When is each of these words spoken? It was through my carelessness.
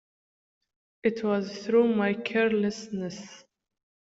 It 1.03 1.23
was 1.23 1.59
through 1.63 1.93
my 1.95 2.15
carelessness. 2.15 3.45